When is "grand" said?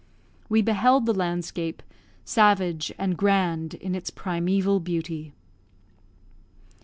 3.15-3.75